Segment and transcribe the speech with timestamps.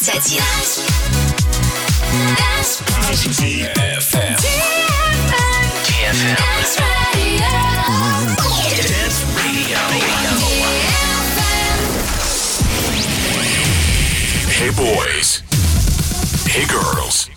[0.00, 0.40] 21.
[3.36, 4.36] DFM.
[6.16, 6.80] Dance
[7.12, 7.48] Radio.
[8.80, 9.78] Dance Radio.
[14.48, 15.42] Hey boys.
[16.48, 17.28] Hey girls.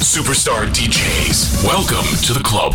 [0.00, 1.62] Superstar DJs.
[1.62, 2.74] Welcome to the club.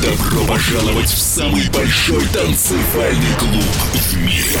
[0.00, 3.64] Добро пожаловать в самый большой танцевальный клуб
[3.94, 4.60] в мире.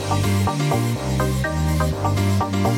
[0.00, 0.26] Thank
[2.66, 2.77] you.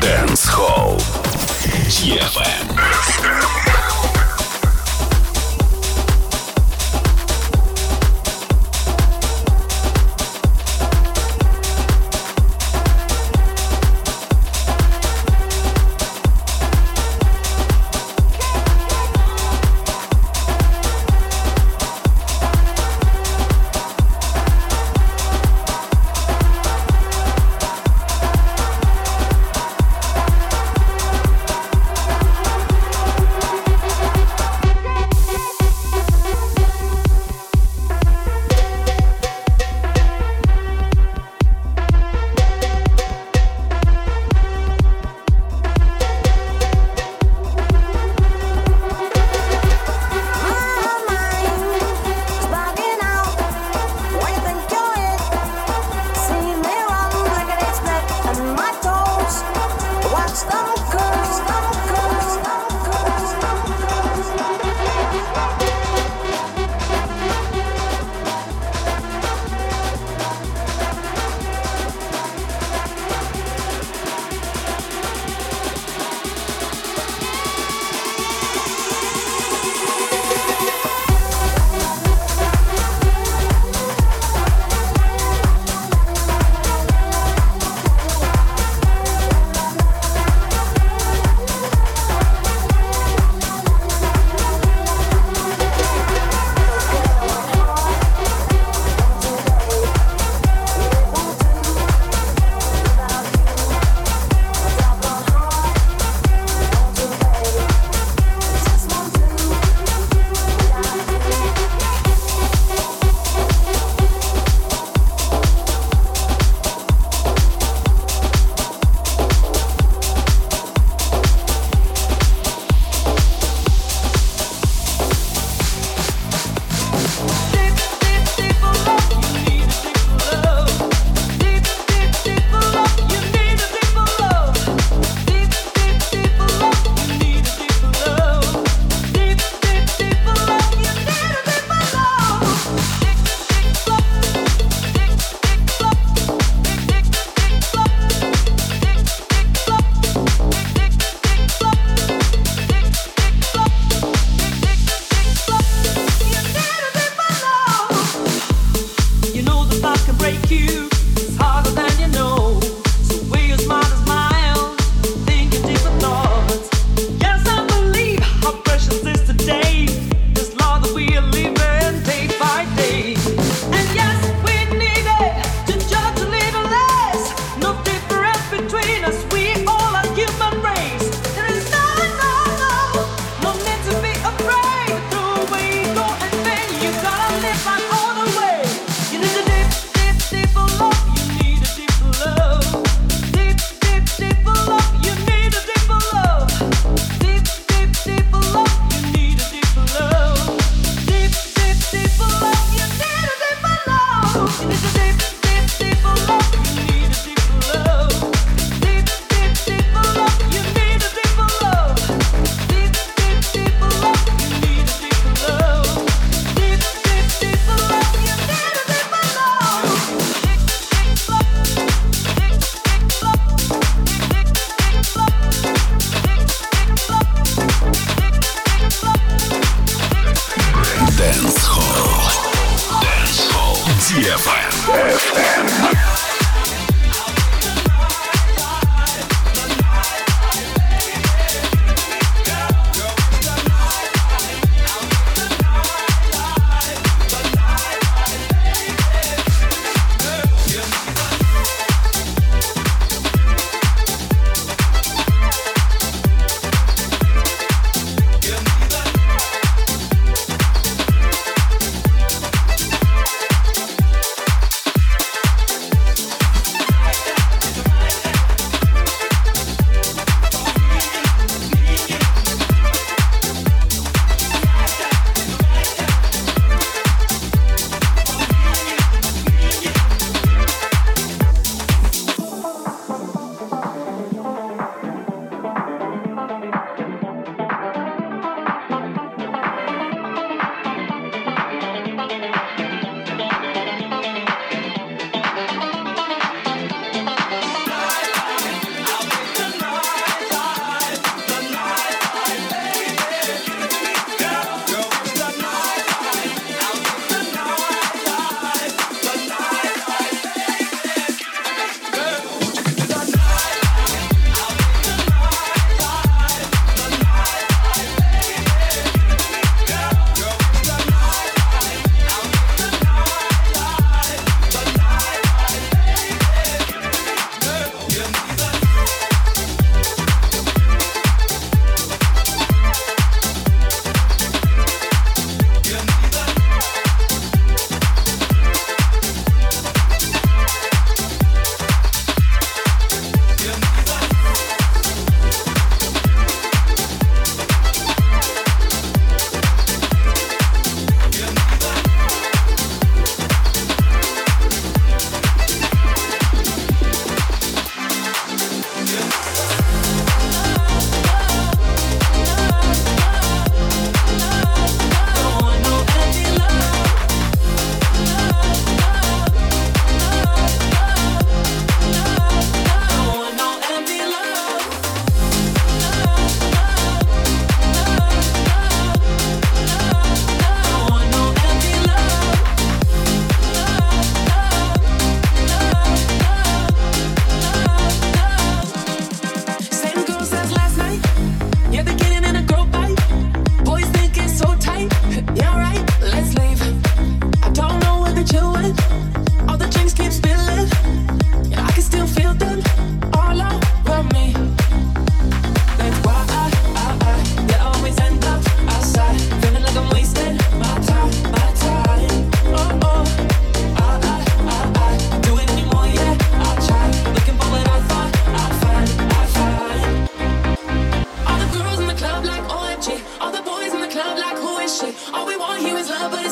[0.00, 0.96] Dance Hall.
[1.90, 3.25] DFM.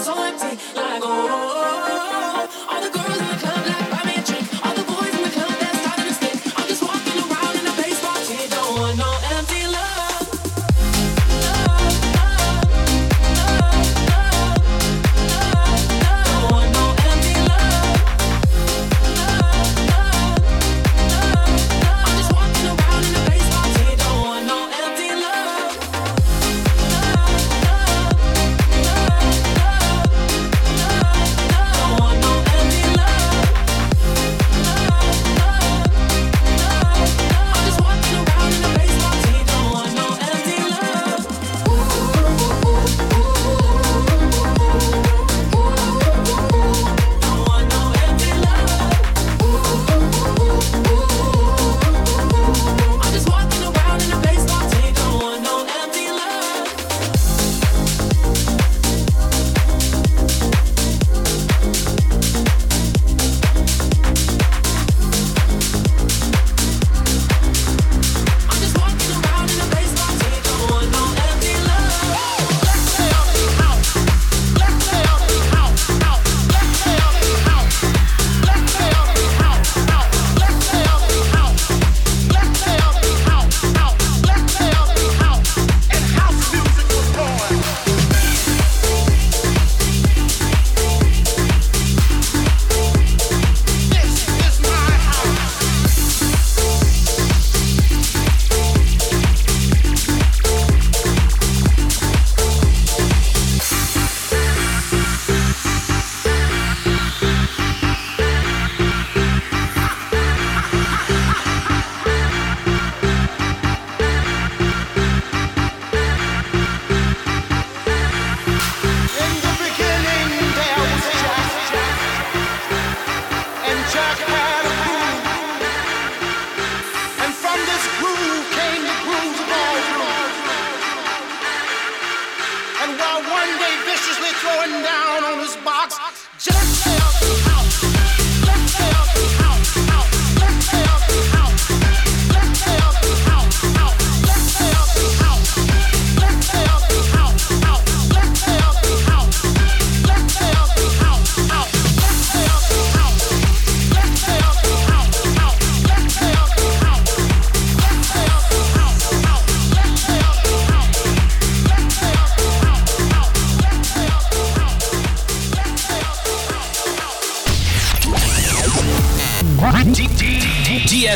[0.05, 0.44] so I'm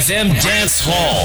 [0.08, 1.17] DFM Dance Hall.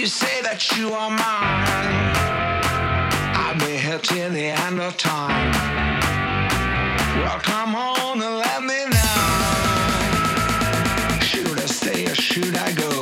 [0.00, 1.20] you say that you are mine,
[3.36, 5.52] I'll be here till the end of time.
[7.20, 9.20] Well, come on and let me know.
[11.20, 12.99] Should I stay or should I go?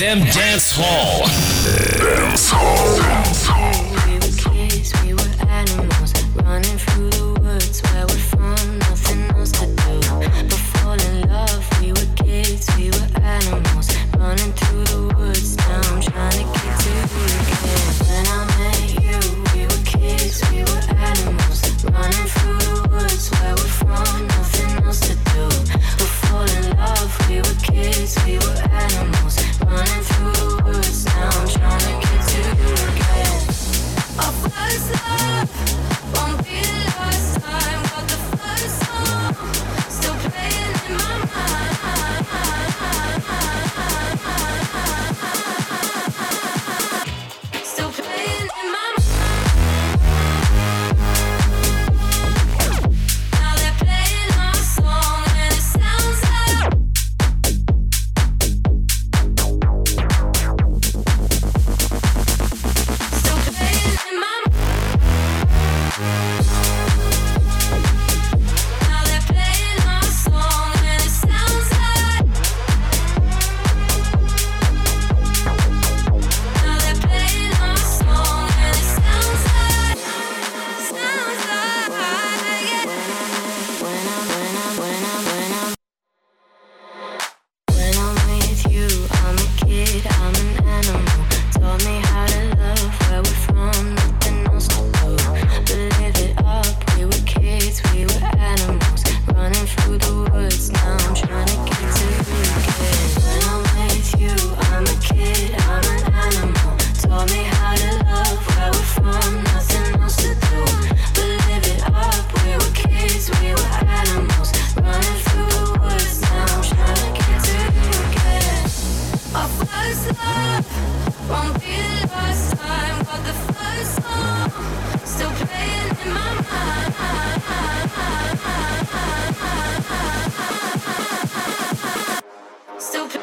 [0.00, 0.59] FM Dance.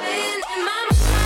[0.10, 1.17] in my mind.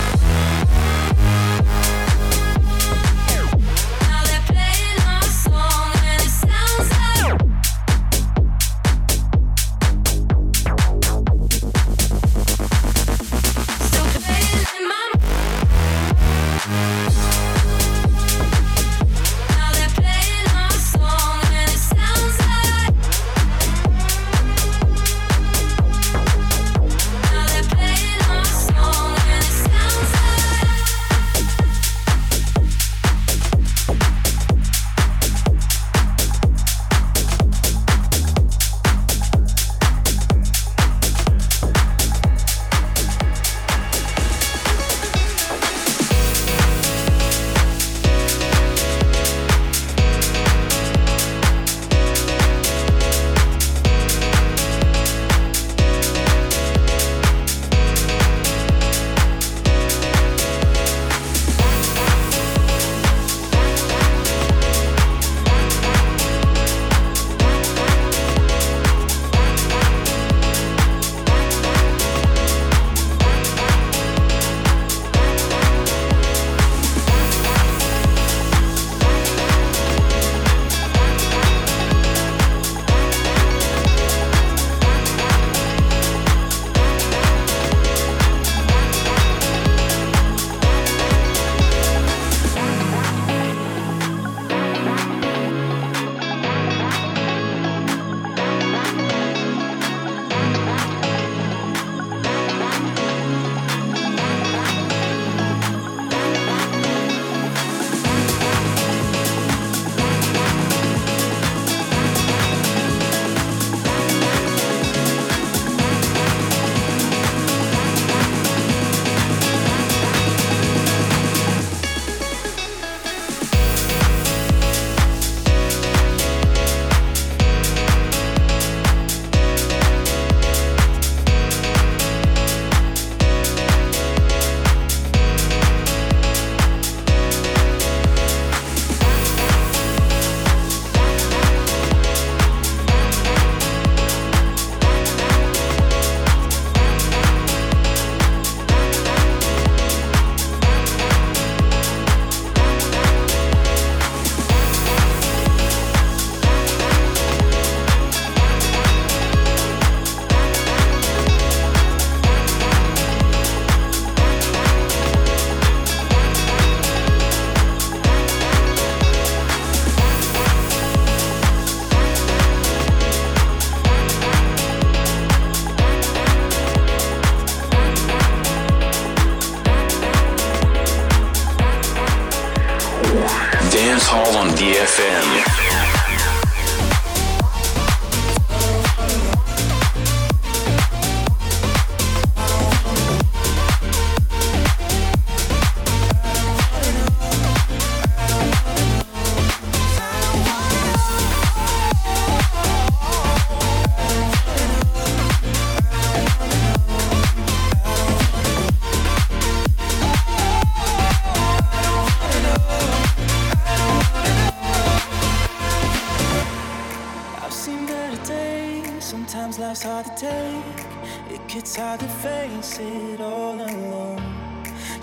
[219.12, 220.86] Sometimes life's hard to take.
[221.30, 224.22] It gets hard to face it all alone.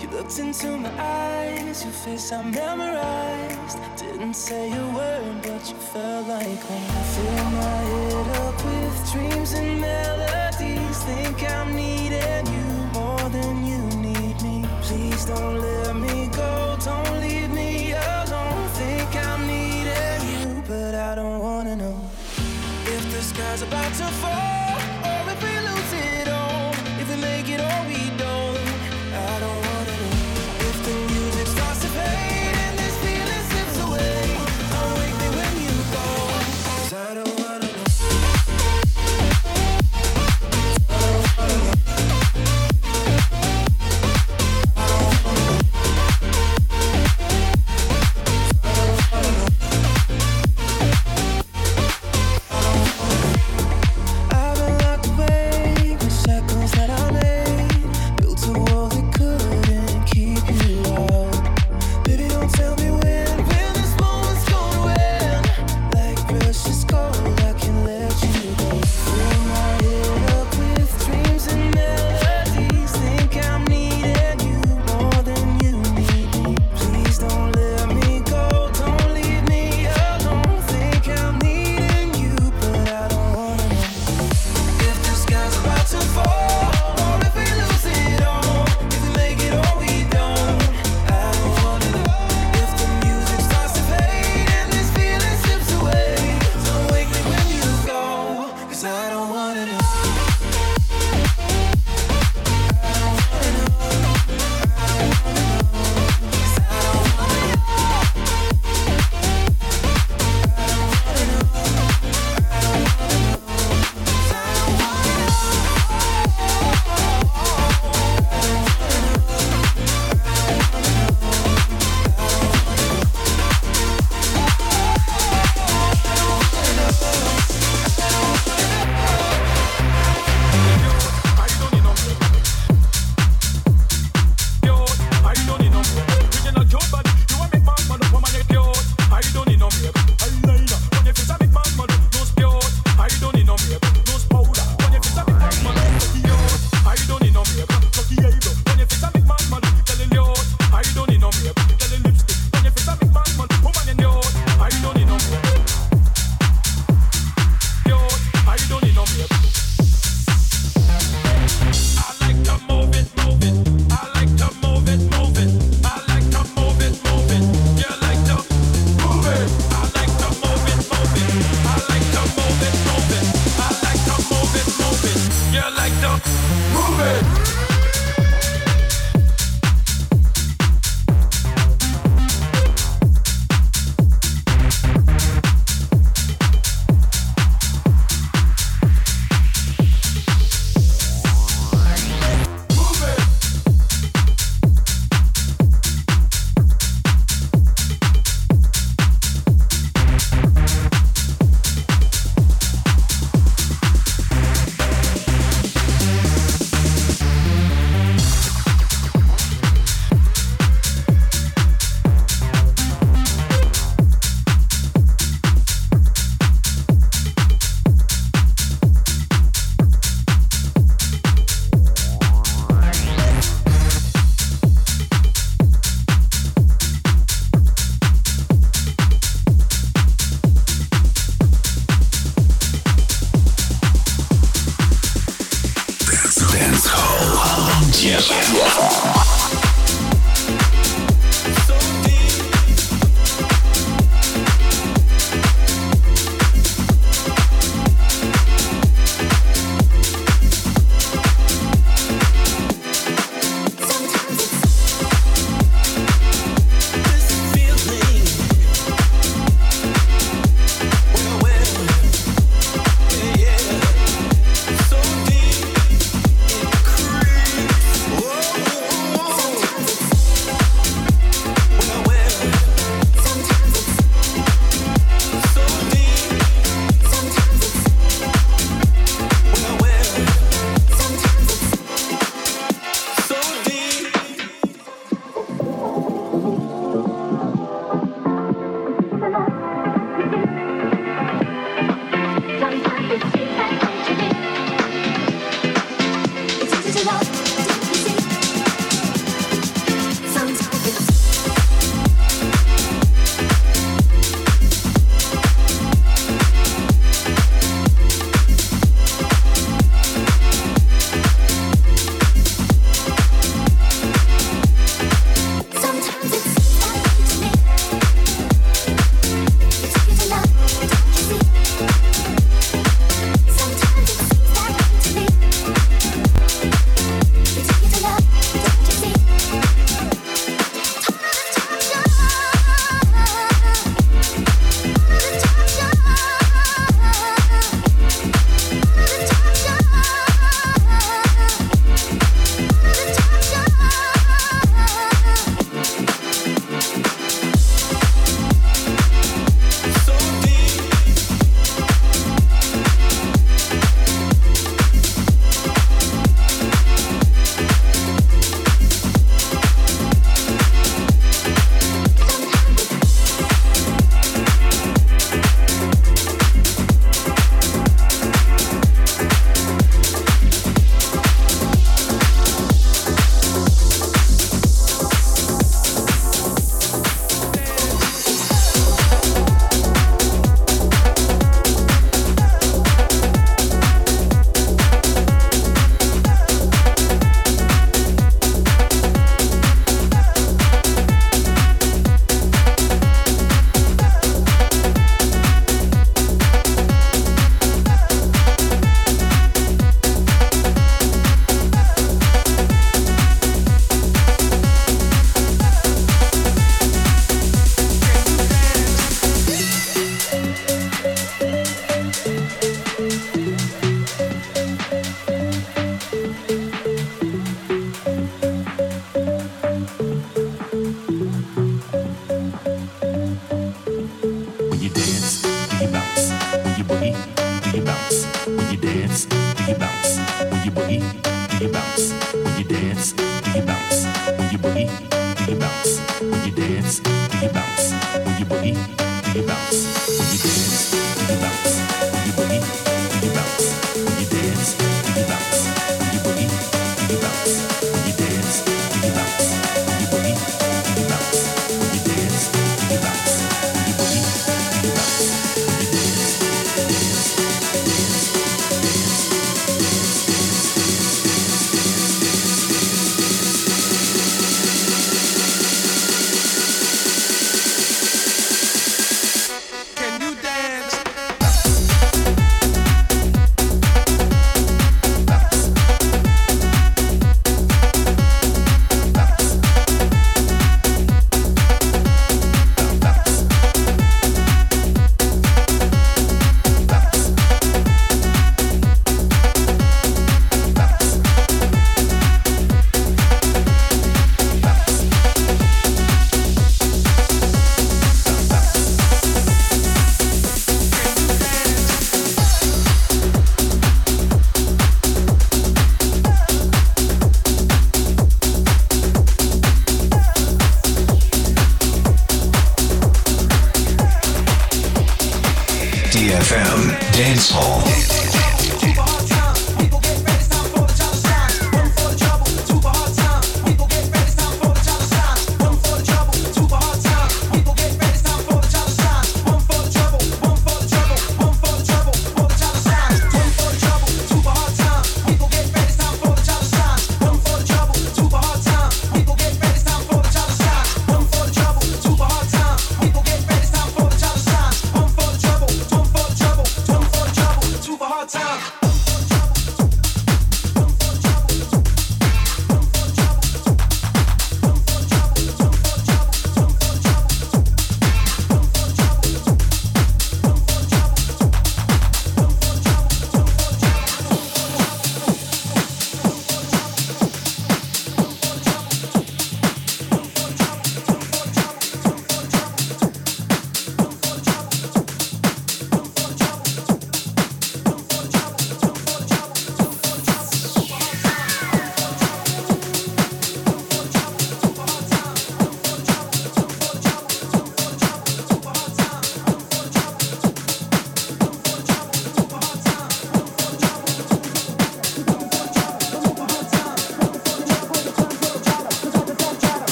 [0.00, 3.78] You looked into my eyes, your face I memorized.
[3.96, 6.90] Didn't say a word, but you felt like home.
[6.90, 10.98] I fill my head up with dreams and melodies.
[11.04, 14.64] Think I'm needing you more than you need me.
[14.82, 16.19] Please don't let me
[23.50, 24.69] sky's about to fall.